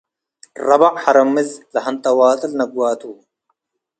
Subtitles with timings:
[0.67, 3.01] ረበዕ ሐረምዝ- ለሀንጠዋጥል ነግዋቱ